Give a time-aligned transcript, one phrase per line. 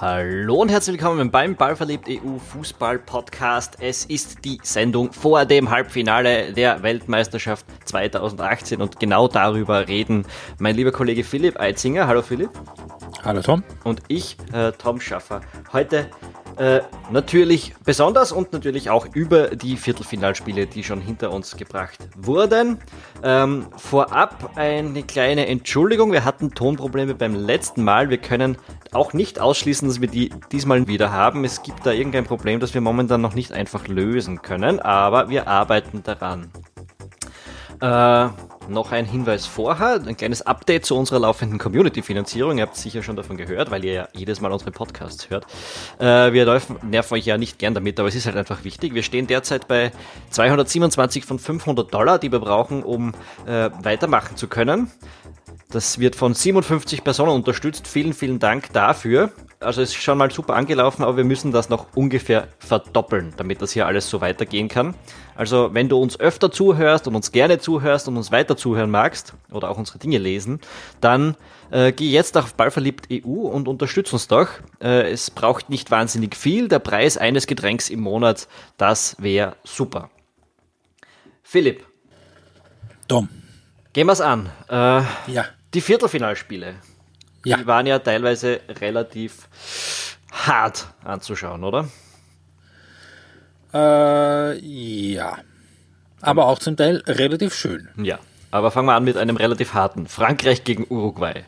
[0.00, 3.76] Hallo und herzlich willkommen beim Ballverliebt EU Fußball Podcast.
[3.80, 10.24] Es ist die Sendung vor dem Halbfinale der Weltmeisterschaft 2018 und genau darüber reden
[10.58, 12.06] mein lieber Kollege Philipp Eitzinger.
[12.06, 12.48] Hallo Philipp.
[13.24, 13.62] Hallo Tom.
[13.84, 15.42] Und ich, äh, Tom Schaffer.
[15.74, 16.08] Heute
[16.60, 22.76] äh, natürlich besonders und natürlich auch über die Viertelfinalspiele, die schon hinter uns gebracht wurden.
[23.22, 26.12] Ähm, vorab eine kleine Entschuldigung.
[26.12, 28.10] Wir hatten Tonprobleme beim letzten Mal.
[28.10, 28.58] Wir können
[28.92, 31.44] auch nicht ausschließen, dass wir die diesmal wieder haben.
[31.44, 35.48] Es gibt da irgendein Problem, das wir momentan noch nicht einfach lösen können, aber wir
[35.48, 36.50] arbeiten daran.
[37.80, 38.28] Äh,
[38.70, 42.58] noch ein Hinweis vorher, ein kleines Update zu unserer laufenden Community-Finanzierung.
[42.58, 45.46] Ihr habt sicher schon davon gehört, weil ihr ja jedes Mal unsere Podcasts hört.
[45.98, 48.94] Äh, wir nerven euch ja nicht gern damit, aber es ist halt einfach wichtig.
[48.94, 49.92] Wir stehen derzeit bei
[50.30, 53.12] 227 von 500 Dollar, die wir brauchen, um
[53.46, 54.90] äh, weitermachen zu können.
[55.70, 57.86] Das wird von 57 Personen unterstützt.
[57.86, 59.30] Vielen, vielen Dank dafür.
[59.62, 63.60] Also es ist schon mal super angelaufen, aber wir müssen das noch ungefähr verdoppeln, damit
[63.60, 64.94] das hier alles so weitergehen kann.
[65.34, 69.34] Also wenn du uns öfter zuhörst und uns gerne zuhörst und uns weiter zuhören magst
[69.52, 70.60] oder auch unsere Dinge lesen,
[71.02, 71.36] dann
[71.70, 74.48] äh, geh jetzt auf Ballverliebt EU und unterstütz uns doch.
[74.82, 76.68] Äh, es braucht nicht wahnsinnig viel.
[76.68, 80.08] Der Preis eines Getränks im Monat, das wäre super.
[81.42, 81.84] Philipp.
[83.08, 83.28] Tom.
[83.92, 84.48] Gehen wir's an.
[84.70, 85.44] Äh, ja.
[85.74, 86.76] Die Viertelfinalspiele.
[87.44, 87.56] Ja.
[87.56, 89.48] Die waren ja teilweise relativ
[90.30, 91.88] hart anzuschauen, oder?
[93.72, 95.38] Äh, ja.
[96.20, 97.88] Aber auch zum Teil relativ schön.
[97.96, 98.18] Ja.
[98.50, 100.06] Aber fangen wir an mit einem relativ harten.
[100.06, 101.44] Frankreich gegen Uruguay.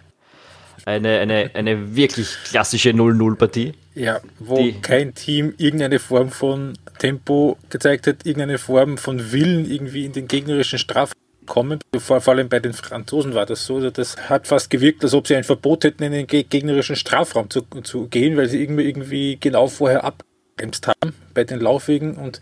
[0.85, 3.75] Eine, eine, eine wirklich klassische 0-0-Partie.
[3.95, 10.07] Ja, wo kein Team irgendeine Form von Tempo gezeigt hat, irgendeine Form von Willen irgendwie
[10.07, 11.81] in den gegnerischen Strafraum kommen.
[11.99, 13.77] Vor, vor, allem bei den Franzosen war das so.
[13.77, 17.51] Also das hat fast gewirkt, als ob sie ein Verbot hätten, in den gegnerischen Strafraum
[17.51, 22.41] zu, zu gehen, weil sie irgendwie, irgendwie genau vorher abgebremst haben bei den Laufwegen und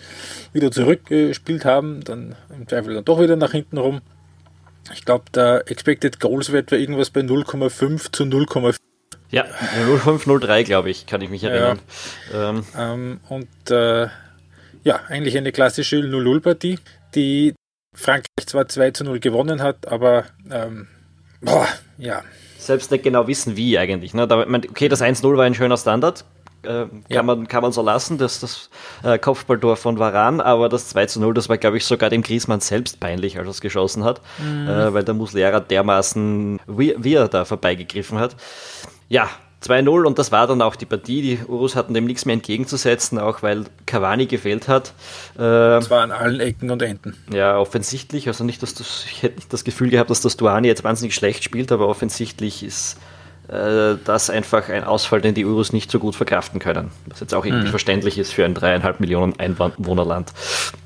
[0.53, 2.03] wieder zurückgespielt haben.
[2.05, 4.01] Dann im Zweifel dann doch wieder nach hinten rum.
[4.93, 8.77] Ich glaube, der Expected Goals Wert war irgendwas bei 0,5 zu 0,4.
[9.31, 11.79] Ja, 0503, glaube ich, kann ich mich erinnern.
[12.33, 12.51] Ja.
[12.51, 12.65] Ähm.
[12.77, 14.09] Ähm, und äh,
[14.83, 16.79] ja, eigentlich eine klassische 0-0-Partie,
[17.15, 17.55] die
[17.95, 20.89] Frankreich zwar 2 zu 0 gewonnen hat, aber ähm,
[21.41, 21.67] boah,
[21.99, 22.23] ja.
[22.59, 24.15] Selbst nicht genau wissen, wie eigentlich.
[24.15, 24.29] Ne?
[24.29, 26.25] Da, okay, das 1-0 war ein schöner Standard,
[26.63, 27.23] äh, kann, ja.
[27.23, 28.71] man, kann man so lassen, das, das
[29.03, 32.23] äh, Kopfballtor von Varan, aber das 2 zu 0, das war, glaube ich, sogar dem
[32.23, 34.69] Griesmann selbst peinlich, als er es geschossen hat, mhm.
[34.69, 38.37] äh, weil der Muslera dermaßen, wie, wie er da vorbeigegriffen hat.
[39.09, 39.31] Ja,
[39.63, 41.23] 2-0 und das war dann auch die Partie.
[41.23, 44.95] Die Urus hatten dem nichts mehr entgegenzusetzen, auch weil Cavani gefehlt hat.
[45.35, 47.15] Äh, das war an allen Ecken und Enden.
[47.33, 48.27] Ja, offensichtlich.
[48.27, 51.15] Also nicht, dass das, ich hätte nicht das Gefühl gehabt, dass das Duani jetzt wahnsinnig
[51.15, 52.97] schlecht spielt, aber offensichtlich ist
[53.51, 56.91] äh, das einfach ein Ausfall, den die Urus nicht so gut verkraften können.
[57.07, 57.71] Was jetzt auch irgendwie mhm.
[57.71, 60.33] verständlich ist für ein dreieinhalb Millionen Einwohnerland,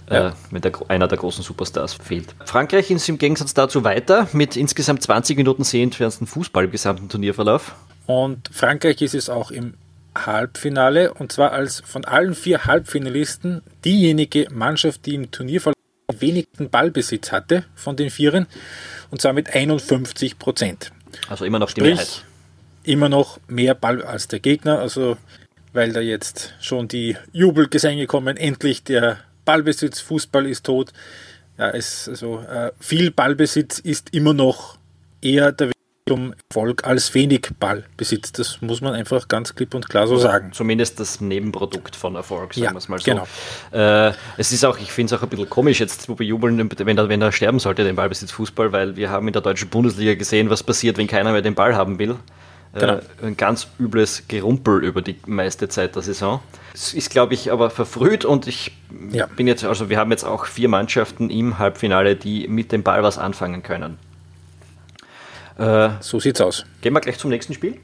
[0.09, 0.29] äh, ja.
[0.29, 2.35] äh, wenn der, einer der großen Superstars fehlt.
[2.47, 7.75] Frankreich ist im Gegensatz dazu weiter mit insgesamt 20 Minuten sehenswertesten Fußball im gesamten Turnierverlauf.
[8.06, 9.75] Und Frankreich ist es auch im
[10.16, 15.75] Halbfinale und zwar als von allen vier Halbfinalisten diejenige Mannschaft, die im Turnierverlauf
[16.09, 18.47] am wenigsten Ballbesitz hatte von den Vieren
[19.10, 20.93] und zwar mit 51 Prozent.
[21.28, 22.25] Also immer noch Sprich, die Mehrheit.
[22.84, 25.16] Immer noch mehr Ball als der Gegner, also
[25.72, 30.93] weil da jetzt schon die Jubelgesänge kommen, endlich der Ballbesitz, Fußball ist tot.
[31.59, 34.78] Ja, es, also, äh, viel Ballbesitz ist immer noch
[35.20, 35.74] eher der
[36.10, 38.32] um Erfolg als wenig Ballbesitz.
[38.32, 40.53] Das muss man einfach ganz klipp und klar so sagen.
[40.53, 43.10] Zumindest das Nebenprodukt von Erfolg, sagen ja, wir es mal so.
[43.10, 43.26] Genau.
[43.72, 46.59] Äh, es ist auch, ich finde es auch ein bisschen komisch, jetzt wo wir jubeln,
[46.78, 49.70] wenn er, wenn er sterben sollte, den Ballbesitz Fußball, weil wir haben in der deutschen
[49.70, 52.16] Bundesliga gesehen, was passiert, wenn keiner mehr den Ball haben will.
[52.75, 52.98] Äh, genau.
[53.22, 56.41] Ein ganz übles Gerumpel über die meiste Zeit der Saison.
[56.75, 58.73] Es ist, glaube ich, aber verfrüht und ich
[59.11, 59.26] ja.
[59.26, 63.02] bin jetzt, also wir haben jetzt auch vier Mannschaften im Halbfinale, die mit dem Ball
[63.02, 63.96] was anfangen können.
[65.59, 66.65] Äh, so sieht's aus.
[66.81, 67.81] Gehen wir gleich zum nächsten Spiel?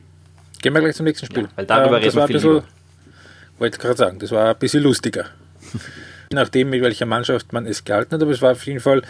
[0.60, 1.44] Gehen wir gleich zum nächsten Spiel.
[1.44, 2.62] Ja, weil darüber ähm, reden wir viel bisschen,
[3.58, 5.26] Wollte gerade sagen, das war ein bisschen lustiger.
[6.32, 9.02] Je nachdem, mit welcher Mannschaft man es gehalten hat, aber es war auf jeden Fall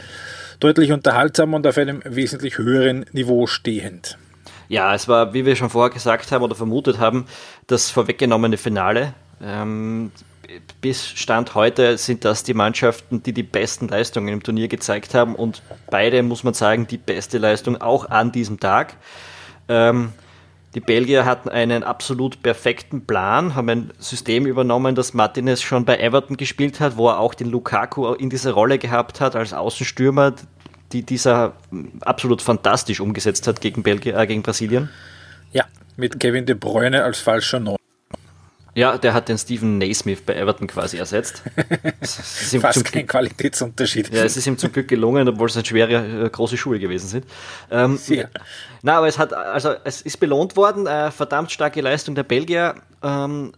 [0.58, 4.16] deutlich unterhaltsamer und auf einem wesentlich höheren Niveau stehend.
[4.68, 7.26] Ja, es war, wie wir schon vorher gesagt haben oder vermutet haben,
[7.66, 9.14] das vorweggenommene Finale.
[9.42, 10.12] Ähm,
[10.80, 15.34] bis Stand heute sind das die Mannschaften, die die besten Leistungen im Turnier gezeigt haben
[15.34, 18.96] und beide, muss man sagen, die beste Leistung auch an diesem Tag.
[19.68, 20.12] Ähm,
[20.74, 25.98] die Belgier hatten einen absolut perfekten Plan, haben ein System übernommen, das Martinez schon bei
[25.98, 30.34] Everton gespielt hat, wo er auch den Lukaku in dieser Rolle gehabt hat als Außenstürmer,
[30.92, 31.54] die dieser
[32.02, 34.90] absolut fantastisch umgesetzt hat gegen, Belgier, äh, gegen Brasilien.
[35.52, 35.64] Ja,
[35.96, 37.79] mit Kevin De Bruyne als falscher Neun.
[38.74, 41.42] Ja, der hat den Stephen Naismith bei Everton quasi ersetzt.
[42.00, 44.12] Es ist Fast kein Qualitätsunterschied.
[44.12, 47.26] Ja, es ist ihm zum Glück gelungen, obwohl es schwere, äh, große Schuhe gewesen sind.
[47.70, 48.30] Ähm, Sehr.
[48.82, 52.76] Na, aber es hat, also es ist belohnt worden, äh, verdammt starke Leistung der Belgier,
[53.02, 53.52] ähm,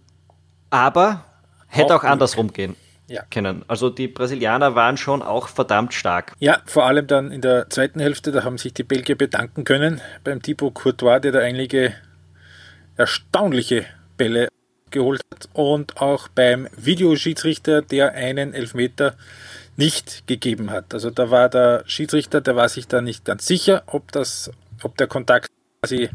[0.70, 1.24] aber
[1.68, 2.76] hätte auch, auch andersrum gehen
[3.12, 3.22] ja.
[3.30, 3.64] können.
[3.68, 6.32] Also die Brasilianer waren schon auch verdammt stark.
[6.38, 10.00] Ja, vor allem dann in der zweiten Hälfte, da haben sich die Belgier bedanken können
[10.24, 11.94] beim Thibaut Courtois, der da einige
[12.96, 13.84] erstaunliche
[14.16, 14.48] Bälle
[14.92, 19.16] geholt hat und auch beim Videoschiedsrichter, der einen Elfmeter
[19.76, 20.94] nicht gegeben hat.
[20.94, 24.50] Also da war der Schiedsrichter, der war sich da nicht ganz sicher, ob das,
[24.82, 25.48] ob der Kontakt
[25.80, 26.10] quasi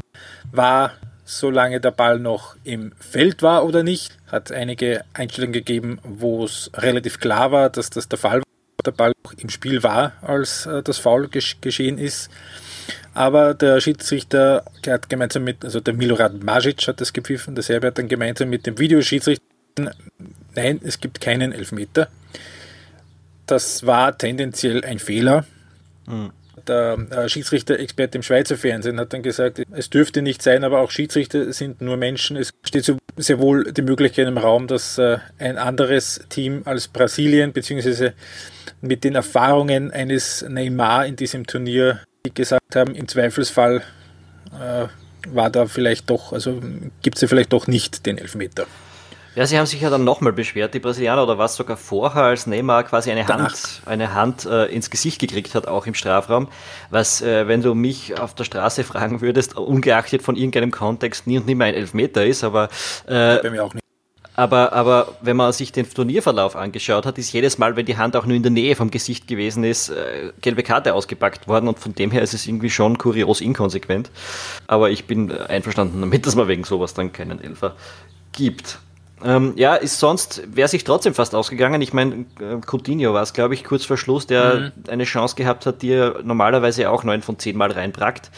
[0.52, 0.92] war,
[1.24, 4.16] solange der Ball noch im Feld war oder nicht.
[4.28, 8.92] Hat einige Einstellungen gegeben, wo es relativ klar war, dass das der Fall war, der
[8.92, 12.30] Ball im Spiel war, als äh, das Foul geschehen ist.
[13.14, 17.88] Aber der Schiedsrichter hat gemeinsam mit, also der Milorad Majic hat das gepfiffen, der Serbier
[17.88, 19.42] hat dann gemeinsam mit dem Videoschiedsrichter,
[20.54, 22.08] nein, es gibt keinen Elfmeter.
[23.46, 25.44] Das war tendenziell ein Fehler.
[26.06, 26.32] Mhm.
[26.66, 30.90] Der äh, Schiedsrichter-Experte im Schweizer Fernsehen hat dann gesagt, es dürfte nicht sein, aber auch
[30.90, 32.36] Schiedsrichter sind nur Menschen.
[32.36, 36.88] Es steht so sehr wohl die Möglichkeit im Raum, dass äh, ein anderes Team als
[36.88, 38.12] Brasilien, beziehungsweise
[38.80, 42.00] mit den Erfahrungen eines Neymar in diesem Turnier
[42.34, 43.82] gesagt haben, im Zweifelsfall
[44.52, 44.86] äh,
[45.28, 46.60] war da vielleicht doch, also
[47.02, 48.66] gibt es ja vielleicht doch nicht den Elfmeter.
[49.34, 52.48] Ja, sie haben sich ja dann nochmal beschwert, die Brasilianer, oder was sogar vorher, als
[52.48, 53.52] Neymar quasi eine Danach.
[53.52, 56.48] Hand, eine Hand äh, ins Gesicht gekriegt hat, auch im Strafraum.
[56.90, 61.38] Was, äh, wenn du mich auf der Straße fragen würdest, ungeachtet von irgendeinem Kontext, nie
[61.38, 62.68] und nimmer ein Elfmeter ist, aber.
[63.06, 63.87] Äh, bei mir auch nicht.
[64.38, 68.14] Aber, aber wenn man sich den Turnierverlauf angeschaut hat, ist jedes Mal, wenn die Hand
[68.14, 71.80] auch nur in der Nähe vom Gesicht gewesen ist, äh, gelbe Karte ausgepackt worden und
[71.80, 74.12] von dem her ist es irgendwie schon kurios inkonsequent.
[74.68, 77.74] Aber ich bin einverstanden damit, dass man wegen sowas dann keinen Elfer
[78.30, 78.78] gibt.
[79.24, 81.80] Ähm, ja, ist sonst, wäre sich trotzdem fast ausgegangen.
[81.82, 84.72] Ich meine, äh, Coutinho war es, glaube ich, kurz vor Schluss, der mhm.
[84.88, 88.30] eine Chance gehabt hat, die er normalerweise auch neun von zehn Mal reinbrackt.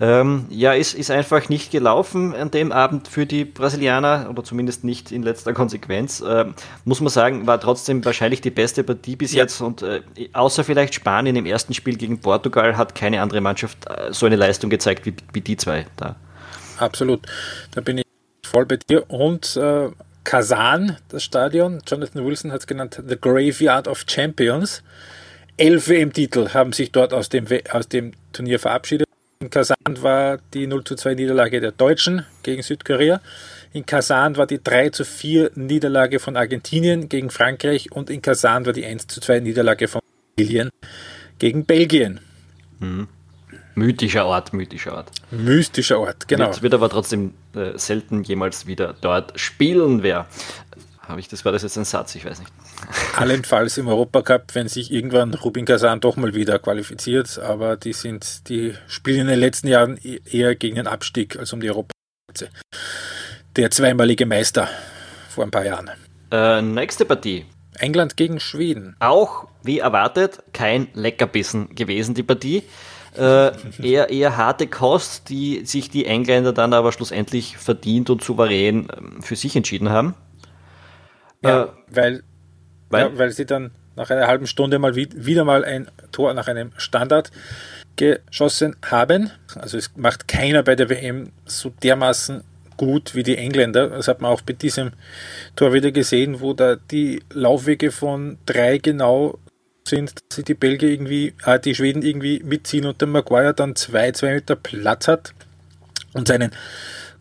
[0.00, 4.84] Ähm, ja, ist, ist einfach nicht gelaufen an dem Abend für die Brasilianer, oder zumindest
[4.84, 6.22] nicht in letzter Konsequenz.
[6.26, 6.54] Ähm,
[6.84, 9.42] muss man sagen, war trotzdem wahrscheinlich die beste Partie bis ja.
[9.42, 10.02] jetzt und äh,
[10.32, 14.36] außer vielleicht Spanien im ersten Spiel gegen Portugal hat keine andere Mannschaft äh, so eine
[14.36, 16.16] Leistung gezeigt wie, wie die zwei da.
[16.78, 17.22] Absolut,
[17.72, 18.04] da bin ich
[18.46, 19.90] voll bei dir und äh,
[20.24, 21.80] Kasan, das Stadion.
[21.86, 24.82] Jonathan Wilson hat es genannt The Graveyard of Champions.
[25.56, 29.08] Elf WM-Titel haben sich dort aus dem, aus dem Turnier verabschiedet.
[29.40, 33.20] In Kasan war die 0 zu 2 Niederlage der Deutschen gegen Südkorea.
[33.72, 38.66] In Kasan war die 3 zu 4 Niederlage von Argentinien gegen Frankreich und in Kasan
[38.66, 40.00] war die 1 zu 2 Niederlage von
[40.36, 40.70] Brasilien
[41.38, 42.20] gegen Belgien.
[42.80, 43.08] Mhm.
[43.78, 45.12] Mythischer Ort, mythischer Ort.
[45.30, 46.46] Mystischer Ort, genau.
[46.46, 50.26] Wird, wird aber trotzdem äh, selten jemals wieder dort spielen wer.
[51.00, 52.14] Habe ich das, war das jetzt ein Satz?
[52.16, 52.52] Ich weiß nicht.
[53.16, 58.48] Allenfalls im Europacup, wenn sich irgendwann Rubin Kazan doch mal wieder qualifiziert, aber die sind,
[58.48, 62.50] die spielen in den letzten Jahren e-, eher gegen den Abstieg als um die Europaplätze.
[63.56, 64.68] Der zweimalige Meister
[65.30, 65.90] vor ein paar Jahren.
[66.30, 67.46] Äh, nächste Partie.
[67.78, 68.96] England gegen Schweden.
[68.98, 72.64] Auch, wie erwartet, kein Leckerbissen gewesen, die Partie
[73.16, 78.88] äh, eher, eher harte Kost, die sich die Engländer dann aber schlussendlich verdient und souverän
[78.96, 80.14] ähm, für sich entschieden haben.
[81.42, 82.22] Ja, äh, weil,
[82.90, 83.02] weil?
[83.06, 86.70] Ja, weil sie dann nach einer halben Stunde mal wieder mal ein Tor nach einem
[86.76, 87.30] Standard
[87.96, 89.30] geschossen haben.
[89.56, 92.44] Also es macht keiner bei der WM so dermaßen
[92.76, 93.88] gut wie die Engländer.
[93.88, 94.92] Das hat man auch bei diesem
[95.56, 99.38] Tor wieder gesehen, wo da die Laufwege von drei genau
[99.88, 103.76] sind, dass sie die Belgier irgendwie, äh, die Schweden irgendwie mitziehen und der Maguire dann
[103.76, 105.34] zwei, zwei Meter Platz hat
[106.12, 106.52] und seinen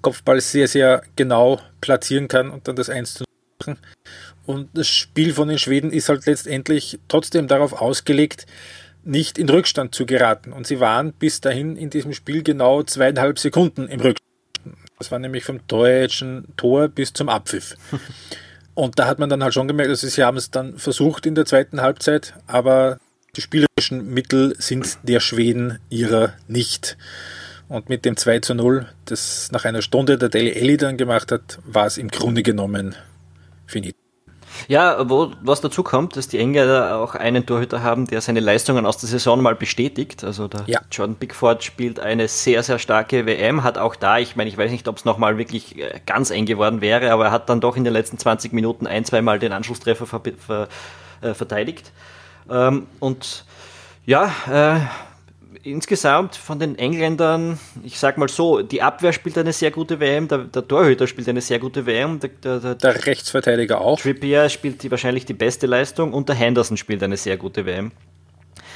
[0.02, 3.24] Kopfball sehr, sehr genau platzieren kann und dann das 1 zu
[3.60, 3.78] machen.
[4.46, 8.46] Und das Spiel von den Schweden ist halt letztendlich trotzdem darauf ausgelegt,
[9.04, 10.54] nicht in Rückstand zu geraten.
[10.54, 14.28] Und sie waren bis dahin in diesem Spiel genau zweieinhalb Sekunden im Rückstand.
[15.00, 17.76] Das war nämlich vom deutschen Tor bis zum Abpfiff.
[18.78, 21.34] Und da hat man dann halt schon gemerkt, also sie haben es dann versucht in
[21.34, 23.00] der zweiten Halbzeit, aber
[23.36, 26.96] die spielerischen Mittel sind der Schweden ihrer nicht.
[27.70, 31.32] Und mit dem 2 zu 0, das nach einer Stunde der Deli Elli dann gemacht
[31.32, 32.96] hat, war es im Grunde genommen
[33.66, 34.07] finito.
[34.68, 38.86] Ja, wo, was dazu kommt, dass die Engländer auch einen Torhüter haben, der seine Leistungen
[38.86, 40.24] aus der Saison mal bestätigt.
[40.24, 40.82] Also der ja.
[40.92, 44.72] Jordan Pickford spielt eine sehr, sehr starke WM, hat auch da, ich meine, ich weiß
[44.72, 47.78] nicht, ob es nochmal wirklich äh, ganz eng geworden wäre, aber er hat dann doch
[47.78, 50.68] in den letzten 20 Minuten ein, zweimal den Anschlusstreffer ver ver
[51.22, 51.92] äh, verteidigt.
[52.50, 53.46] Ähm, und
[54.06, 54.80] ja, äh,
[55.72, 60.28] insgesamt von den Engländern, ich sag mal so, die Abwehr spielt eine sehr gute WM,
[60.28, 64.00] der, der Torhüter spielt eine sehr gute WM, der, der, der Rechtsverteidiger auch.
[64.00, 67.92] Trippier spielt die, wahrscheinlich die beste Leistung und der Henderson spielt eine sehr gute WM.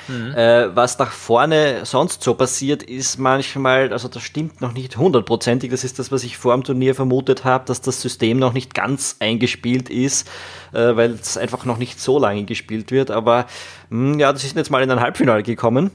[0.08, 0.34] Mhm.
[0.36, 5.70] Äh, was nach vorne sonst so passiert, ist manchmal, also das stimmt noch nicht hundertprozentig,
[5.72, 8.74] das ist das, was ich vor dem Turnier vermutet habe, dass das System noch nicht
[8.74, 10.28] ganz eingespielt ist,
[10.74, 13.12] äh, weil es einfach noch nicht so lange gespielt wird.
[13.12, 13.46] Aber
[13.90, 15.92] mh, hm, ja, das ist jetzt mal in ein Halbfinale gekommen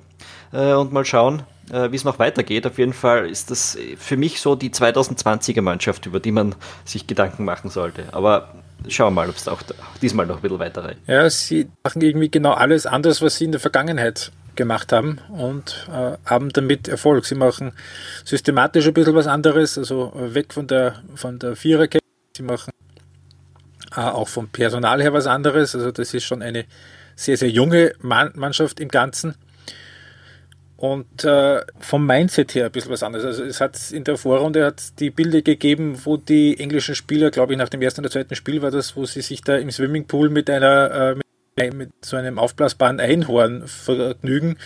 [0.53, 2.67] äh, und mal schauen, äh, wie es noch weitergeht.
[2.67, 7.07] Auf jeden Fall ist das für mich so die 2020er Mannschaft, über die man sich
[7.07, 8.05] Gedanken machen sollte.
[8.13, 8.55] Aber
[8.89, 9.63] schauen wir mal, ob es auch
[10.01, 11.01] diesmal noch ein bisschen weiter reicht.
[11.07, 15.87] Ja, sie machen irgendwie genau alles anders, was sie in der Vergangenheit gemacht haben und
[15.93, 17.27] äh, haben damit Erfolg.
[17.27, 17.73] Sie machen
[18.25, 22.05] systematisch ein bisschen was anderes, also weg von der, von der Viererkette.
[22.37, 22.73] Sie machen
[23.95, 25.75] äh, auch vom Personal her was anderes.
[25.75, 26.65] Also das ist schon eine
[27.15, 29.35] sehr, sehr junge Mannschaft im Ganzen
[30.77, 33.25] und äh, vom Mindset her ein bisschen was anderes.
[33.25, 37.55] Also es hat in der Vorrunde hat die Bilder gegeben, wo die englischen Spieler, glaube
[37.55, 40.29] ich, nach dem ersten oder zweiten Spiel war das, wo sie sich da im Swimmingpool
[40.29, 41.17] mit einer äh,
[41.73, 44.59] mit, so einem aufblasbaren Einhorn vergnügen.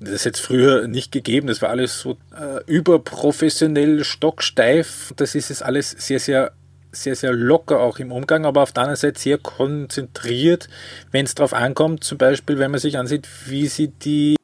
[0.00, 1.48] Das ist jetzt früher nicht gegeben.
[1.48, 5.12] Das war alles so äh, überprofessionell, stocksteif.
[5.16, 6.52] Das ist es alles sehr, sehr
[6.92, 10.68] sehr, sehr locker auch im Umgang, aber auf der anderen Seite sehr konzentriert,
[11.12, 14.34] wenn es darauf ankommt, zum Beispiel, wenn man sich ansieht, wie sie die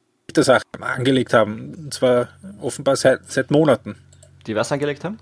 [0.43, 1.73] Sache angelegt haben.
[1.75, 2.29] Und zwar
[2.61, 3.95] offenbar seit, seit Monaten.
[4.45, 5.19] Die was angelegt haben?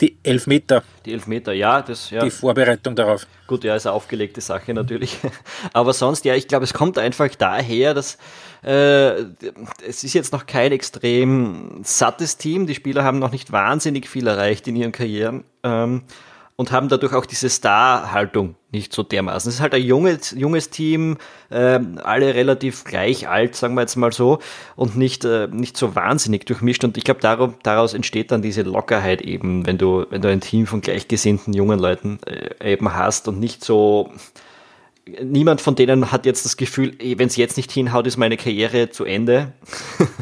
[0.00, 0.84] Die Elfmeter.
[1.04, 2.22] Die Elfmeter, ja, das ja.
[2.22, 3.26] Die Vorbereitung darauf.
[3.48, 5.18] Gut, ja, ist eine aufgelegte Sache natürlich.
[5.72, 8.16] Aber sonst, ja, ich glaube, es kommt einfach daher, dass
[8.62, 9.22] äh,
[9.86, 12.68] es ist jetzt noch kein extrem sattes Team.
[12.68, 15.42] Die Spieler haben noch nicht wahnsinnig viel erreicht in ihren Karrieren.
[15.64, 16.04] Ähm,
[16.58, 19.48] und haben dadurch auch diese Star-Haltung nicht so dermaßen.
[19.48, 21.16] Es ist halt ein junges, junges Team,
[21.50, 24.40] äh, alle relativ gleich alt, sagen wir jetzt mal so,
[24.74, 26.82] und nicht, äh, nicht so wahnsinnig durchmischt.
[26.82, 30.66] Und ich glaube, daraus entsteht dann diese Lockerheit eben, wenn du, wenn du ein Team
[30.66, 34.10] von gleichgesinnten jungen Leuten äh, eben hast und nicht so,
[35.22, 38.90] niemand von denen hat jetzt das Gefühl, wenn es jetzt nicht hinhaut, ist meine Karriere
[38.90, 39.52] zu Ende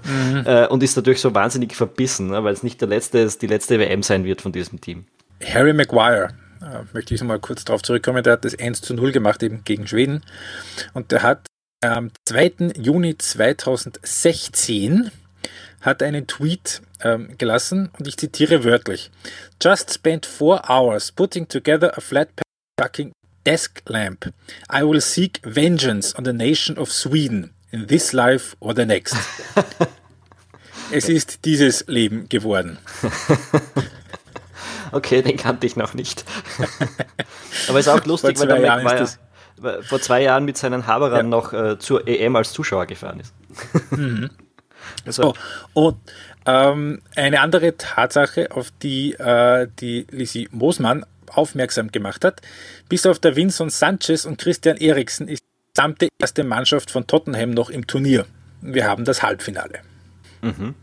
[0.05, 0.37] mhm.
[0.45, 3.79] Äh, und ist dadurch so wahnsinnig verbissen, ne, weil es nicht der letzte, die letzte
[3.79, 5.07] WM sein wird von diesem Team.
[5.45, 6.31] Harry Maguire,
[6.63, 9.65] äh, möchte ich mal kurz darauf zurückkommen, der hat das 1 zu 0 gemacht eben
[9.65, 10.23] gegen Schweden
[10.95, 11.47] und der hat
[11.85, 12.73] am 2.
[12.77, 15.11] Juni 2016
[15.83, 19.11] hat einen Tweet ähm, gelassen und ich zitiere wörtlich.
[19.63, 22.29] Just spent four hours putting together a flat
[22.81, 23.13] fucking
[23.45, 24.33] desk lamp.
[24.73, 29.17] I will seek vengeance on the nation of Sweden in this life or the next.
[30.91, 32.79] es ist dieses Leben geworden.
[34.93, 36.25] Okay, den kannte ich noch nicht.
[37.69, 39.09] Aber ist auch lustig, weil der Maguire
[39.83, 41.23] vor zwei Jahren mit seinen Haberern ja.
[41.23, 43.35] noch äh, zur EM als Zuschauer gefahren ist.
[43.91, 44.31] Mhm.
[45.07, 45.35] So,
[45.73, 45.97] und
[46.45, 52.41] ähm, eine andere Tatsache, auf die äh, die Lisi Mosmann aufmerksam gemacht hat,
[52.89, 57.51] bis auf der Vincent Sanchez und Christian Eriksen ist die gesamte erste Mannschaft von Tottenham
[57.51, 58.27] noch im Turnier.
[58.61, 59.81] Wir haben das Halbfinale.
[60.43, 60.75] Mhm.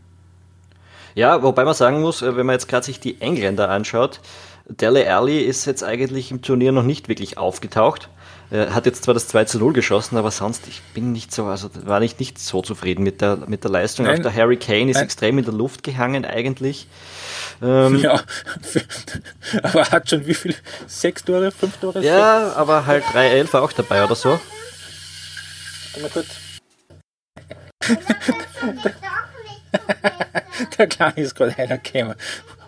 [1.14, 4.20] Ja, wobei man sagen muss, äh, wenn man jetzt gerade sich die Engländer anschaut,
[4.66, 8.08] Dele Alli ist jetzt eigentlich im Turnier noch nicht wirklich aufgetaucht.
[8.50, 11.46] Er hat jetzt zwar das 2 zu 0 geschossen, aber sonst, ich bin nicht so,
[11.46, 14.06] also war ich nicht so zufrieden mit der, mit der Leistung.
[14.06, 14.18] Nein.
[14.18, 15.04] Auch der Harry Kane ist Nein.
[15.04, 16.86] extrem in der Luft gehangen eigentlich.
[17.62, 18.20] Ähm, ja,
[19.62, 20.54] aber hat schon wie viel?
[20.86, 22.02] Sechs Tore, fünf Tore?
[22.02, 24.40] Ja, aber halt 3-11 war auch dabei oder so.
[26.00, 26.26] Mal kurz.
[30.78, 32.14] der Kleine ist gerade einer gekommen.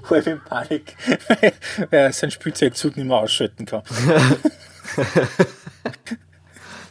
[0.08, 0.96] Halb in Panik,
[1.28, 1.52] weil,
[1.90, 3.82] er seinen Spielzeugzug nicht mehr ausschalten kann.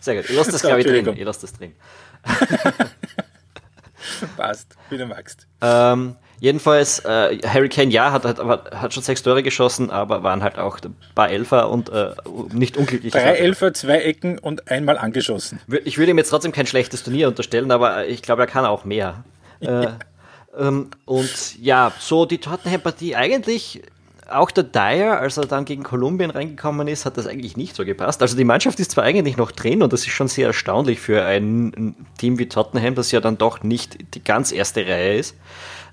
[0.02, 0.30] Sehr gut.
[0.30, 1.08] Ich lasse das, glaube ich, drin.
[1.16, 1.74] Ich lasse das drin.
[4.38, 5.48] Passt, wie du magst.
[5.62, 10.44] Ähm, jedenfalls, äh, Harry Kane, ja, hat, hat, hat schon sechs Tore geschossen, aber waren
[10.44, 12.12] halt auch ein paar Elfer und äh,
[12.52, 13.14] nicht unglücklich.
[13.14, 15.60] Drei Elfer, zwei Ecken und einmal angeschossen.
[15.86, 18.86] Ich würde ihm jetzt trotzdem kein schlechtes Turnier unterstellen, aber ich glaube, er kann auch
[18.86, 19.24] mehr.
[19.62, 19.88] Äh,
[20.58, 23.82] ähm, und ja, so die Tottenham-Partie eigentlich
[24.30, 27.86] auch der Dyer, als er dann gegen Kolumbien reingekommen ist, hat das eigentlich nicht so
[27.86, 28.22] gepasst.
[28.22, 31.24] Also die Mannschaft ist zwar eigentlich noch drin und das ist schon sehr erstaunlich für
[31.24, 35.36] ein Team wie Tottenham, das ja dann doch nicht die ganz erste Reihe ist.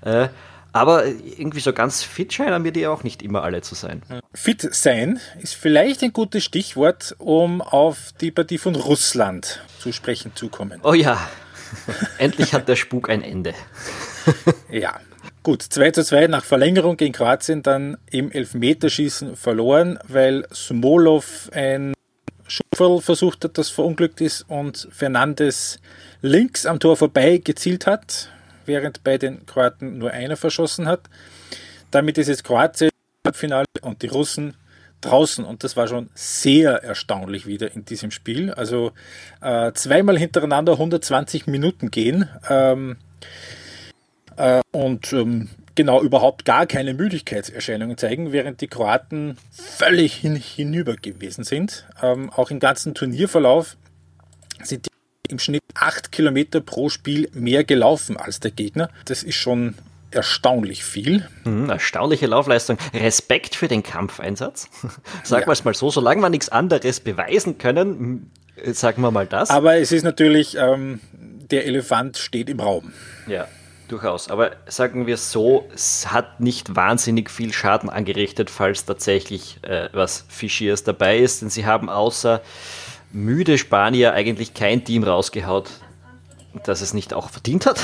[0.01, 0.29] Äh,
[0.71, 4.01] aber irgendwie so ganz fit scheinen mir die auch nicht immer alle zu sein.
[4.33, 10.31] Fit sein ist vielleicht ein gutes Stichwort, um auf die Partie von Russland zu sprechen
[10.33, 10.79] zu kommen.
[10.83, 11.19] Oh ja,
[12.17, 13.53] endlich hat der Spuk ein Ende.
[14.71, 14.99] ja,
[15.43, 21.93] Gut, 2 zu 2 nach Verlängerung gegen Kroatien dann im Elfmeterschießen verloren, weil Smolov ein
[22.47, 25.79] Schupferl versucht hat, das verunglückt ist und Fernandes
[26.21, 28.29] links am Tor vorbei gezielt hat.
[28.65, 31.01] während bei den Kroaten nur einer verschossen hat.
[31.91, 34.55] Damit ist jetzt Kroatien im Halbfinale und die Russen
[35.01, 38.53] draußen und das war schon sehr erstaunlich wieder in diesem Spiel.
[38.53, 38.93] Also
[39.41, 42.95] äh, zweimal hintereinander 120 Minuten gehen ähm,
[44.37, 50.95] äh, und ähm, genau überhaupt gar keine Müdigkeitserscheinungen zeigen, während die Kroaten völlig hin, hinüber
[50.95, 51.85] gewesen sind.
[52.01, 53.77] Ähm, auch im ganzen Turnierverlauf
[54.61, 54.89] sind die
[55.29, 58.89] im Schnitt acht Kilometer pro Spiel mehr gelaufen als der Gegner.
[59.05, 59.75] Das ist schon
[60.11, 61.27] erstaunlich viel.
[61.43, 62.77] Mhm, erstaunliche Laufleistung.
[62.93, 64.69] Respekt für den Kampfeinsatz.
[65.23, 65.47] Sagen ja.
[65.47, 68.31] wir es mal so, solange wir nichts anderes beweisen können,
[68.73, 69.49] sagen wir mal das.
[69.49, 72.93] Aber es ist natürlich, ähm, der Elefant steht im Raum.
[73.25, 73.47] Ja,
[73.87, 74.29] durchaus.
[74.29, 80.25] Aber sagen wir so, es hat nicht wahnsinnig viel Schaden angerichtet, falls tatsächlich äh, was
[80.27, 82.41] Fischiers dabei ist, denn sie haben außer
[83.11, 85.69] müde Spanier eigentlich kein Team rausgehaut,
[86.63, 87.79] dass es nicht auch verdient hat.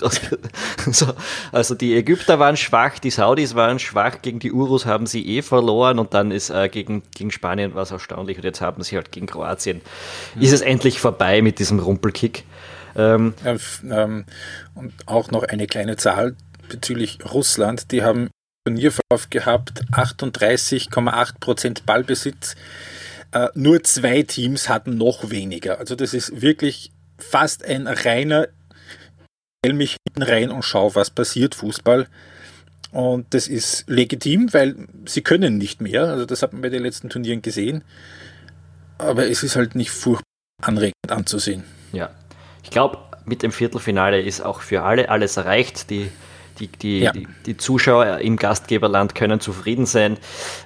[0.90, 1.06] so,
[1.52, 5.42] also die Ägypter waren schwach, die Saudis waren schwach, gegen die Urus haben sie eh
[5.42, 9.12] verloren und dann ist äh, gegen, gegen Spanien was erstaunlich und jetzt haben sie halt
[9.12, 9.80] gegen Kroatien.
[10.38, 12.44] Ist es endlich vorbei mit diesem Rumpelkick.
[12.96, 14.24] Ähm, ähm,
[14.74, 16.36] und auch noch eine kleine Zahl
[16.68, 18.30] bezüglich Russland, die haben
[18.66, 22.56] Turnierverlauf gehabt, 38,8% Ballbesitz.
[23.32, 25.78] Äh, nur zwei Teams hatten noch weniger.
[25.78, 28.48] Also das ist wirklich fast ein reiner,
[29.64, 32.06] stell mich hinten rein und schau, was passiert, Fußball.
[32.92, 36.04] Und das ist legitim, weil sie können nicht mehr.
[36.04, 37.82] Also das hat man bei den letzten Turnieren gesehen.
[38.98, 40.22] Aber es ist halt nicht furchtbar
[40.62, 41.64] anregend anzusehen.
[41.92, 42.10] Ja,
[42.64, 45.90] ich glaube, mit dem Viertelfinale ist auch für alle alles erreicht.
[45.90, 46.10] Die
[46.58, 47.12] die, die, ja.
[47.12, 50.18] die, die, Zuschauer im Gastgeberland können zufrieden sein.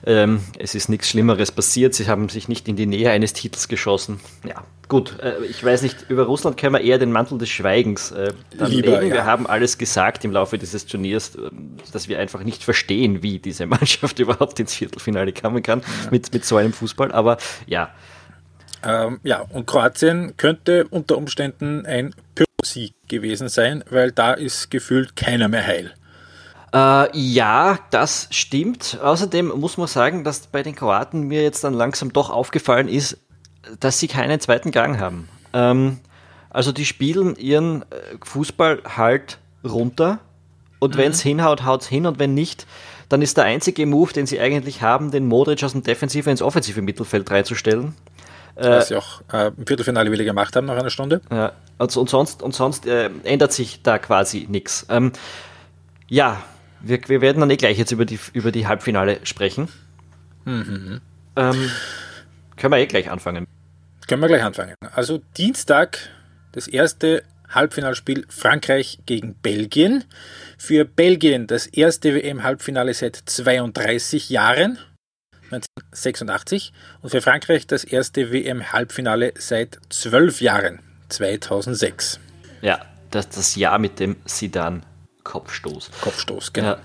[0.05, 1.95] Ähm, es ist nichts Schlimmeres passiert.
[1.95, 4.21] Sie haben sich nicht in die Nähe eines Titels geschossen.
[4.47, 5.19] Ja, gut.
[5.21, 9.03] Äh, ich weiß nicht, über Russland können wir eher den Mantel des Schweigens äh, Lieber.
[9.03, 9.15] Ja.
[9.15, 11.51] Wir haben alles gesagt im Laufe dieses Turniers, äh,
[11.93, 16.11] dass wir einfach nicht verstehen, wie diese Mannschaft überhaupt ins Viertelfinale kommen kann ja.
[16.11, 17.13] mit, mit so einem Fußball.
[17.13, 17.91] Aber ja.
[18.83, 22.15] Ähm, ja, und Kroatien könnte unter Umständen ein
[22.65, 25.93] Sieg gewesen sein, weil da ist gefühlt keiner mehr heil.
[26.73, 28.99] Äh, ja, das stimmt.
[29.03, 33.19] Außerdem muss man sagen, dass bei den Kroaten mir jetzt dann langsam doch aufgefallen ist,
[33.81, 35.29] dass sie keinen zweiten Gang haben.
[35.53, 35.99] Ähm,
[36.51, 37.85] also die spielen ihren äh,
[38.23, 40.19] Fußball halt runter
[40.79, 40.99] und mhm.
[40.99, 42.67] wenn es hinhaut, haut es hin und wenn nicht,
[43.09, 46.43] dann ist der einzige Move, den sie eigentlich haben, den Modric aus dem Defensive ins
[46.43, 47.95] offensive Mittelfeld reinzustellen.
[48.59, 51.21] Was äh, sie auch äh, im Viertelfinale wieder gemacht haben nach einer Stunde.
[51.31, 54.87] Ja, und, und sonst, und sonst äh, ändert sich da quasi nichts.
[54.89, 55.13] Ähm,
[56.09, 56.43] ja,
[56.81, 59.69] wir, wir werden dann eh gleich jetzt über die, über die Halbfinale sprechen.
[60.45, 61.01] Mhm.
[61.37, 61.71] Ähm,
[62.57, 63.47] können wir eh gleich anfangen.
[64.07, 64.75] Können wir gleich anfangen.
[64.95, 65.99] Also Dienstag
[66.53, 70.05] das erste Halbfinalspiel Frankreich gegen Belgien.
[70.57, 74.79] Für Belgien das erste WM-Halbfinale seit 32 Jahren.
[75.51, 82.21] 1986 und für Frankreich das erste WM-Halbfinale seit zwölf Jahren, 2006.
[82.61, 85.91] Ja, das, das Jahr mit dem Sidan-Kopfstoß.
[86.01, 86.69] Kopfstoß, genau.
[86.69, 86.79] Ja,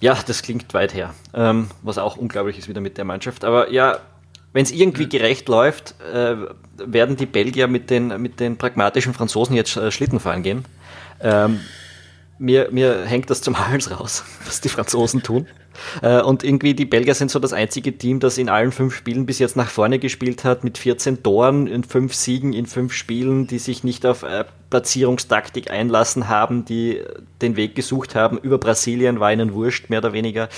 [0.00, 3.44] ja, das klingt weit her, ähm, was auch unglaublich ist wieder mit der Mannschaft.
[3.44, 4.00] Aber ja,
[4.52, 5.10] wenn es irgendwie mhm.
[5.10, 6.36] gerecht läuft, äh,
[6.76, 10.64] werden die Belgier mit den, mit den pragmatischen Franzosen jetzt äh, Schlitten fahren gehen.
[11.20, 11.60] Ähm,
[12.38, 15.46] mir, mir hängt das zum Hals raus, was die Franzosen tun.
[16.02, 19.26] Äh, und irgendwie die Belgier sind so das einzige Team, das in allen fünf Spielen
[19.26, 23.46] bis jetzt nach vorne gespielt hat, mit 14 Toren in fünf Siegen in fünf Spielen,
[23.46, 27.02] die sich nicht auf äh, Platzierungstaktik einlassen haben, die
[27.40, 28.38] den Weg gesucht haben.
[28.38, 30.48] Über Brasilien war ihnen wurscht, mehr oder weniger.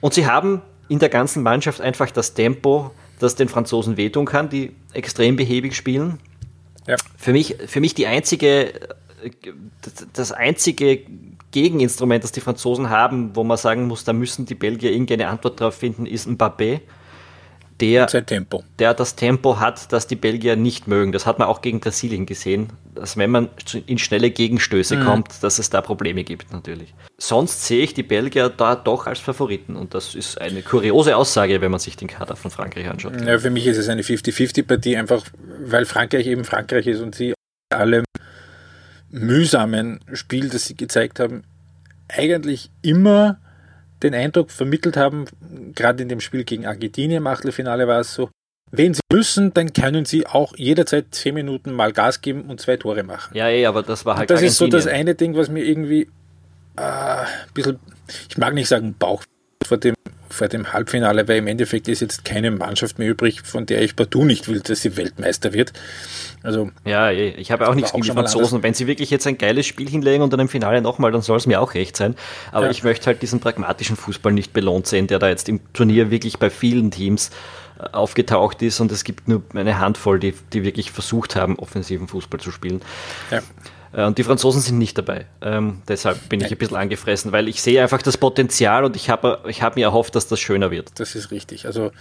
[0.00, 4.48] Und sie haben in der ganzen Mannschaft einfach das Tempo, das den Franzosen wehtun kann,
[4.48, 6.18] die extrem behäbig spielen.
[6.86, 6.96] Ja.
[7.16, 8.72] Für, mich, für mich die einzige
[10.12, 11.00] das einzige
[11.50, 15.60] Gegeninstrument, das die Franzosen haben, wo man sagen muss, da müssen die Belgier irgendeine Antwort
[15.60, 16.80] darauf finden, ist Mbappé.
[17.80, 21.12] Der, der das Tempo hat, das die Belgier nicht mögen.
[21.12, 23.50] Das hat man auch gegen Brasilien gesehen, dass wenn man
[23.86, 25.04] in schnelle Gegenstöße mhm.
[25.04, 26.92] kommt, dass es da Probleme gibt natürlich.
[27.18, 31.60] Sonst sehe ich die Belgier da doch als Favoriten und das ist eine kuriose Aussage,
[31.60, 33.20] wenn man sich den Kader von Frankreich anschaut.
[33.24, 35.24] Ja, für mich ist es eine 50-50-Partie, einfach
[35.60, 37.32] weil Frankreich eben Frankreich ist und sie
[37.72, 38.02] allem
[39.10, 41.44] mühsamen Spiel, das sie gezeigt haben,
[42.08, 43.38] eigentlich immer
[44.02, 45.24] den Eindruck vermittelt haben,
[45.74, 48.30] gerade in dem Spiel gegen Argentinien im Achtelfinale war es so,
[48.70, 52.76] wenn sie müssen, dann können sie auch jederzeit zehn Minuten mal Gas geben und zwei
[52.76, 53.34] Tore machen.
[53.34, 54.30] Ja, ja, aber das war halt.
[54.30, 56.02] Und das ist so das eine Ding, was mir irgendwie
[56.76, 57.78] äh, ein bisschen,
[58.28, 59.24] ich mag nicht sagen Bauch
[59.64, 59.94] vor dem
[60.30, 63.96] vor dem Halbfinale, weil im Endeffekt ist jetzt keine Mannschaft mehr übrig, von der ich
[63.96, 65.72] partout nicht will, dass sie Weltmeister wird.
[66.42, 68.62] Also, ja, eh, ich habe auch nichts gegen die Franzosen.
[68.62, 71.36] Wenn sie wirklich jetzt ein geiles Spiel hinlegen und dann im Finale nochmal, dann soll
[71.36, 72.14] es mir auch recht sein.
[72.52, 72.70] Aber ja.
[72.70, 76.38] ich möchte halt diesen pragmatischen Fußball nicht belohnt sehen, der da jetzt im Turnier wirklich
[76.38, 77.30] bei vielen Teams
[77.78, 82.08] äh, aufgetaucht ist und es gibt nur eine Handvoll, die, die wirklich versucht haben, offensiven
[82.08, 82.82] Fußball zu spielen.
[83.30, 83.42] Ja.
[83.92, 85.26] Äh, und die Franzosen sind nicht dabei.
[85.40, 89.10] Ähm, deshalb bin ich ein bisschen angefressen, weil ich sehe einfach das Potenzial und ich
[89.10, 90.92] habe ich hab mir erhofft, dass das schöner wird.
[90.96, 91.66] Das ist richtig.
[91.66, 91.92] Also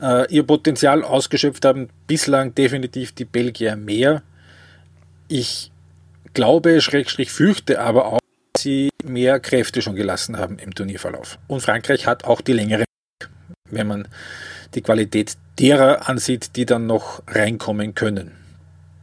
[0.00, 4.22] äh, ihr Potenzial ausgeschöpft haben bislang definitiv die Belgier mehr.
[5.28, 5.70] Ich
[6.34, 8.20] glaube, Schrägstrich fürchte aber auch,
[8.52, 11.38] dass sie mehr Kräfte schon gelassen haben im Turnierverlauf.
[11.46, 12.84] Und Frankreich hat auch die längere,
[13.70, 14.08] wenn man
[14.74, 18.37] die Qualität derer ansieht, die dann noch reinkommen können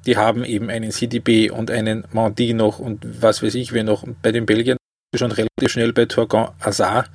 [0.05, 4.05] die haben eben einen CDB und einen Mandi noch und was weiß ich wer noch.
[4.21, 4.77] Bei den Belgiern
[5.15, 7.05] schon relativ schnell bei Torgan Azar,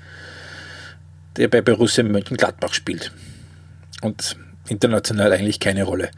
[1.37, 3.12] der bei Borussia Mönchengladbach spielt.
[4.03, 4.37] Und
[4.68, 6.11] international eigentlich keine Rolle.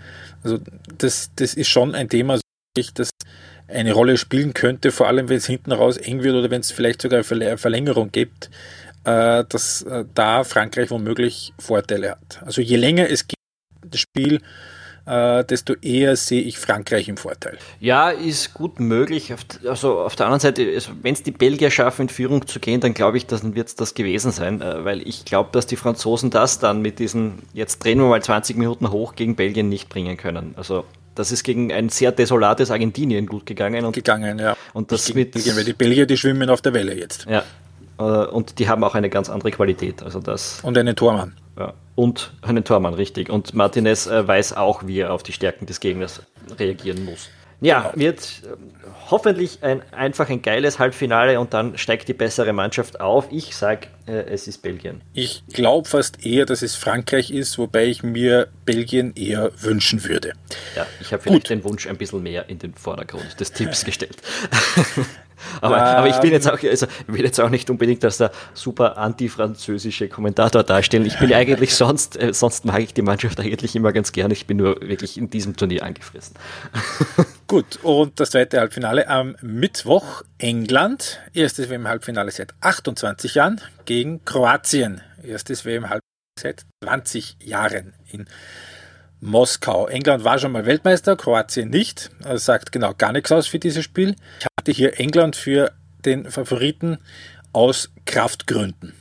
[0.42, 0.60] Also
[0.98, 2.38] das, das ist schon ein Thema,
[2.94, 3.10] das
[3.68, 6.70] eine Rolle spielen könnte, vor allem wenn es hinten raus eng wird oder wenn es
[6.70, 8.50] vielleicht sogar eine Verlängerung gibt,
[9.04, 12.42] äh, dass äh, da Frankreich womöglich Vorteile hat.
[12.42, 13.36] Also je länger es geht,
[13.84, 14.40] das Spiel,
[15.06, 17.58] äh, desto eher sehe ich Frankreich im Vorteil.
[17.80, 19.34] Ja, ist gut möglich.
[19.66, 22.80] Also auf der anderen Seite, also wenn es die Belgier schaffen, in Führung zu gehen,
[22.80, 25.76] dann glaube ich, dann wird es das gewesen sein, äh, weil ich glaube, dass die
[25.76, 29.88] Franzosen das dann mit diesen, jetzt drehen wir mal 20 Minuten hoch, gegen Belgien nicht
[29.88, 30.54] bringen können.
[30.56, 30.84] Also
[31.14, 33.84] das ist gegen ein sehr desolates Argentinien gut gegangen.
[33.84, 34.56] Und, gegangen, ja.
[34.72, 37.26] Und das mit, Belgien, weil die Belgier, die schwimmen auf der Welle jetzt.
[37.28, 37.42] Ja.
[37.98, 40.02] Äh, und die haben auch eine ganz andere Qualität.
[40.02, 41.34] Also das, und einen Tormann.
[41.58, 43.28] Ja, und einen Tormann, richtig.
[43.30, 46.22] Und Martinez äh, weiß auch, wie er auf die Stärken des Gegners
[46.58, 47.28] reagieren muss.
[47.62, 48.56] Ja, wird äh,
[49.08, 53.28] hoffentlich ein, einfach ein geiles Halbfinale und dann steigt die bessere Mannschaft auf.
[53.30, 55.00] Ich sage, äh, es ist Belgien.
[55.14, 60.32] Ich glaube fast eher, dass es Frankreich ist, wobei ich mir Belgien eher wünschen würde.
[60.74, 61.50] Ja, ich habe vielleicht Gut.
[61.50, 64.16] den Wunsch ein bisschen mehr in den Vordergrund des Tipps gestellt.
[65.60, 68.18] Aber, ähm, aber ich bin jetzt auch, also ich will jetzt auch nicht unbedingt als
[68.18, 71.06] der super antifranzösische Kommentator darstellen.
[71.06, 74.34] Ich bin eigentlich sonst, äh, sonst mag ich die Mannschaft eigentlich immer ganz gerne.
[74.34, 76.36] Ich bin nur wirklich in diesem Turnier angefressen.
[77.46, 81.20] Gut, und das zweite Halbfinale am Mittwoch England.
[81.34, 85.00] Erstes WM-Halbfinale seit 28 Jahren gegen Kroatien.
[85.22, 86.00] Erstes WM-Halbfinale
[86.40, 88.26] seit 20 Jahren in
[89.22, 89.86] Moskau.
[89.86, 92.10] England war schon mal Weltmeister, Kroatien nicht.
[92.22, 94.16] Das sagt genau gar nichts aus für dieses Spiel.
[94.40, 95.70] Ich hatte hier England für
[96.04, 96.98] den Favoriten
[97.52, 98.92] aus Kraftgründen.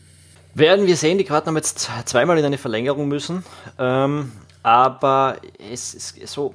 [0.54, 3.44] Werden wir sehen, die Kroaten haben jetzt zweimal in eine Verlängerung müssen.
[3.80, 4.32] Ähm,
[4.62, 5.38] aber
[5.72, 6.54] es ist so.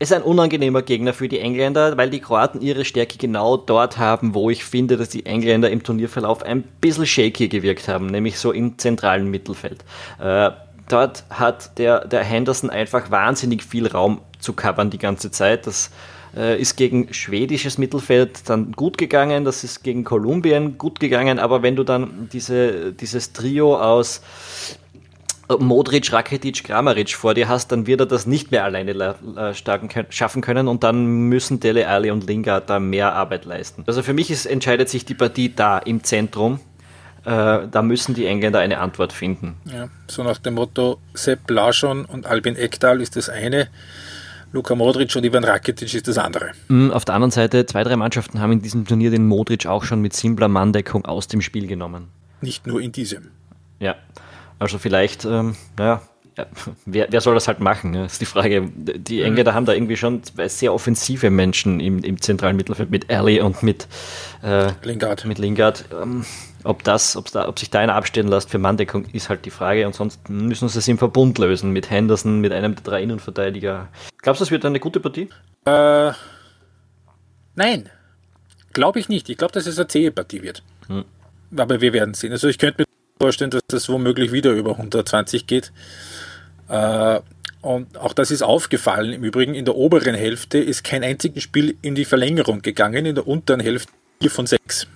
[0.00, 3.98] Es ist ein unangenehmer Gegner für die Engländer, weil die Kroaten ihre Stärke genau dort
[3.98, 8.38] haben, wo ich finde, dass die Engländer im Turnierverlauf ein bisschen shaky gewirkt haben, nämlich
[8.38, 9.84] so im zentralen Mittelfeld.
[10.20, 10.50] Äh,
[10.88, 15.66] dort hat der, der Henderson einfach wahnsinnig viel Raum zu covern die ganze Zeit.
[15.66, 15.90] Das
[16.36, 21.62] äh, ist gegen schwedisches Mittelfeld dann gut gegangen, das ist gegen Kolumbien gut gegangen, aber
[21.62, 24.20] wenn du dann diese, dieses Trio aus
[25.58, 29.54] Modric, Rakitic, Kramaric vor dir hast, dann wird er das nicht mehr alleine äh,
[30.10, 33.82] schaffen können und dann müssen Dele Alli und Lingard da mehr Arbeit leisten.
[33.86, 36.60] Also für mich ist, entscheidet sich die Partie da im Zentrum
[37.28, 39.56] äh, da müssen die Engländer eine Antwort finden.
[39.66, 43.68] Ja, so nach dem Motto, Sepp Larsson und Albin Ekdal ist das eine,
[44.50, 46.52] Luka Modric und Ivan Rakitic ist das andere.
[46.68, 49.84] Mhm, auf der anderen Seite, zwei, drei Mannschaften haben in diesem Turnier den Modric auch
[49.84, 52.08] schon mit simpler Manndeckung aus dem Spiel genommen.
[52.40, 53.28] Nicht nur in diesem.
[53.78, 53.96] Ja,
[54.58, 56.02] also vielleicht, ähm, naja, ja,
[56.86, 57.92] wer, wer, soll das halt machen?
[57.92, 58.02] Ne?
[58.04, 58.68] Das ist die Frage.
[58.74, 59.56] Die Engländer mhm.
[59.56, 63.86] haben da irgendwie schon sehr offensive Menschen im, im zentralen Mittelfeld mit Ali und mit
[64.42, 65.24] äh, Lingard.
[65.24, 65.84] Mit Lingard.
[65.92, 66.24] Ähm,
[66.64, 69.86] ob, das, da, ob sich da einer abstellen lässt für Manndeckung, ist halt die Frage.
[69.86, 73.88] Ansonsten müssen sie es im Verbund lösen mit Henderson, mit einem der drei Innenverteidiger.
[74.22, 75.28] Glaubst du, das wird eine gute Partie?
[75.64, 76.12] Äh,
[77.54, 77.88] nein,
[78.72, 79.28] glaube ich nicht.
[79.28, 80.62] Ich glaube, dass es eine zähe Partie wird.
[80.88, 81.04] Hm.
[81.56, 82.32] Aber wir werden sehen.
[82.32, 82.86] Also ich könnte mir
[83.18, 85.72] vorstellen, dass das womöglich wieder über 120 geht.
[86.68, 87.20] Äh,
[87.60, 89.12] und auch das ist aufgefallen.
[89.12, 93.14] Im Übrigen, in der oberen Hälfte ist kein einziges Spiel in die Verlängerung gegangen, in
[93.14, 94.86] der unteren Hälfte 4 von 6.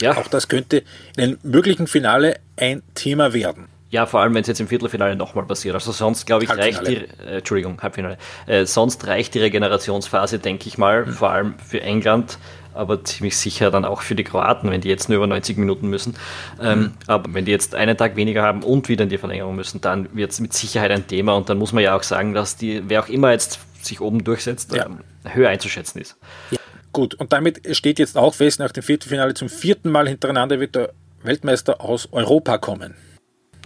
[0.00, 0.16] Ja.
[0.16, 0.82] Auch das könnte
[1.16, 3.68] in einem möglichen Finale ein Thema werden.
[3.90, 5.76] Ja, vor allem, wenn es jetzt im Viertelfinale nochmal passiert.
[5.76, 8.18] Also sonst, glaube ich, reicht die, äh, Entschuldigung, Halbfinale.
[8.46, 11.12] Äh, sonst reicht die Regenerationsphase, denke ich mal, mhm.
[11.12, 12.38] vor allem für England,
[12.74, 15.88] aber ziemlich sicher dann auch für die Kroaten, wenn die jetzt nur über 90 Minuten
[15.88, 16.16] müssen.
[16.60, 16.92] Ähm, mhm.
[17.06, 20.14] Aber wenn die jetzt einen Tag weniger haben und wieder in die Verlängerung müssen, dann
[20.14, 22.82] wird es mit Sicherheit ein Thema und dann muss man ja auch sagen, dass die,
[22.86, 24.86] wer auch immer jetzt sich oben durchsetzt, ja.
[24.86, 26.16] ähm, höher einzuschätzen ist.
[26.50, 26.58] Ja.
[26.92, 30.76] Gut, und damit steht jetzt auch fest, nach dem Viertelfinale zum vierten Mal hintereinander wird
[30.76, 30.92] der
[31.24, 32.94] Weltmeister aus Europa kommen.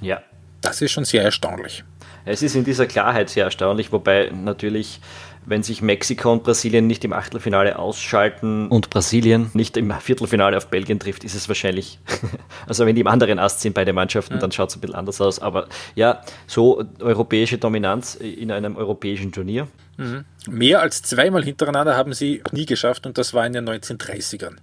[0.01, 0.23] Ja.
[0.61, 1.85] Das ist schon sehr erstaunlich.
[2.25, 5.01] Es ist in dieser Klarheit sehr erstaunlich, wobei natürlich,
[5.49, 10.69] wenn sich Mexiko und Brasilien nicht im Achtelfinale ausschalten und Brasilien nicht im Viertelfinale auf
[10.69, 11.99] Belgien trifft, ist es wahrscheinlich,
[12.67, 14.41] also wenn die im anderen Ast sind, beide Mannschaften, ja.
[14.41, 15.39] dann schaut es ein bisschen anders aus.
[15.39, 19.69] Aber ja, so europäische Dominanz in einem europäischen Turnier.
[19.97, 20.25] Mhm.
[20.49, 24.57] Mehr als zweimal hintereinander haben sie nie geschafft und das war in den 1930ern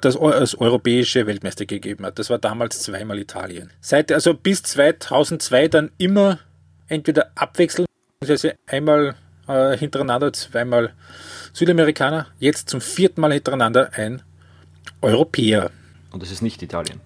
[0.00, 2.18] das als europäische Weltmeister gegeben hat.
[2.18, 3.72] Das war damals zweimal Italien.
[3.80, 6.38] Seit also bis 2002 dann immer
[6.88, 7.88] entweder abwechselnd,
[8.20, 9.16] also einmal
[9.48, 10.92] äh, hintereinander, zweimal
[11.52, 14.22] Südamerikaner, jetzt zum vierten Mal hintereinander ein
[15.02, 15.70] Europäer.
[16.10, 17.00] Und es ist nicht Italien.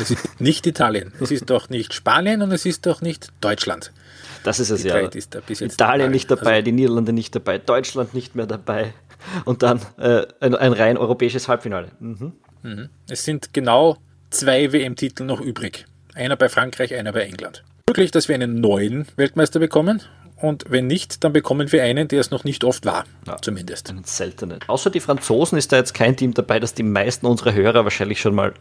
[0.00, 1.12] Es ist nicht Italien.
[1.20, 3.92] Es ist doch nicht Spanien und es ist doch nicht Deutschland.
[4.42, 4.96] Das ist es ja.
[4.98, 6.08] Ist Italien dabei.
[6.08, 8.92] nicht dabei, also, die Niederlande nicht dabei, Deutschland nicht mehr dabei.
[9.44, 11.88] Und dann äh, ein, ein, rein europäisches Halbfinale.
[11.98, 12.32] Mhm.
[12.62, 12.88] Mhm.
[13.08, 13.96] Es sind genau
[14.30, 15.86] zwei WM-Titel noch übrig.
[16.14, 20.02] Einer bei Frankreich, einer bei England möglich, dass wir einen neuen Weltmeister bekommen.
[20.44, 23.90] Und wenn nicht, dann bekommen wir einen, der es noch nicht oft war, ja, zumindest.
[23.90, 24.60] Einen seltenen.
[24.66, 28.20] Außer die Franzosen ist da jetzt kein Team dabei, das die meisten unserer Hörer wahrscheinlich
[28.20, 28.52] schon mal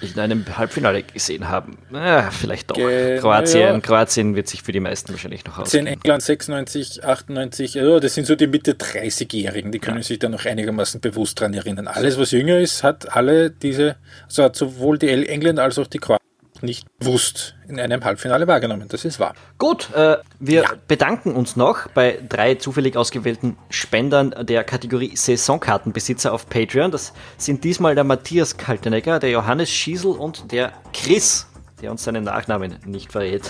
[0.00, 1.78] in einem Halbfinale gesehen haben.
[1.92, 2.76] Ja, vielleicht doch.
[2.76, 3.80] Ge Kroatien, ja.
[3.80, 5.86] Kroatien wird sich für die meisten wahrscheinlich noch ausgehen.
[5.86, 10.02] England 96, 98, ja, das sind so die Mitte 30-Jährigen, die können ja.
[10.02, 11.88] sich da noch einigermaßen bewusst dran erinnern.
[11.88, 15.98] Alles, was jünger ist, hat alle diese, also hat sowohl die Engländer als auch die
[15.98, 16.25] Kroaten
[16.62, 18.88] nicht bewusst in einem Halbfinale wahrgenommen.
[18.88, 19.34] Das ist wahr.
[19.58, 20.70] Gut, äh, wir ja.
[20.88, 26.90] bedanken uns noch bei drei zufällig ausgewählten Spendern der Kategorie Saisonkartenbesitzer auf Patreon.
[26.90, 31.46] Das sind diesmal der Matthias Kaltenegger, der Johannes Schiesel und der Chris
[31.82, 33.42] der uns seinen Nachnamen nicht verrät.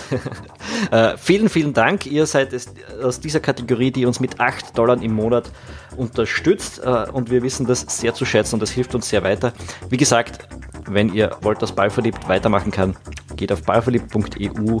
[0.91, 2.05] äh, vielen, vielen Dank.
[2.05, 5.49] Ihr seid es aus dieser Kategorie, die uns mit 8 Dollar im Monat
[5.95, 6.81] unterstützt.
[6.83, 9.53] Äh, und wir wissen das sehr zu schätzen und das hilft uns sehr weiter.
[9.89, 10.39] Wie gesagt,
[10.87, 12.95] wenn ihr wollt, dass Ballverliebt weitermachen kann,
[13.35, 14.79] geht auf ballverliebt.eu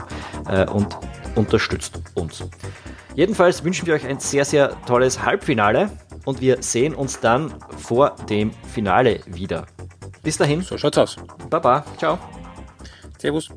[0.49, 0.97] äh, und
[1.35, 2.43] unterstützt uns.
[3.15, 5.89] Jedenfalls wünschen wir euch ein sehr, sehr tolles Halbfinale
[6.25, 9.65] und wir sehen uns dann vor dem Finale wieder.
[10.23, 10.61] Bis dahin.
[10.61, 11.15] So schaut's aus.
[11.49, 11.85] Baba.
[11.97, 12.19] Ciao.
[13.17, 13.49] Servus.